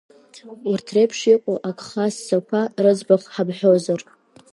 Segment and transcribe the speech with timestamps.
[0.71, 4.01] Урҭ реиԥш иҟоу агха ссақәа рыӡбахә ҳамҳәозар.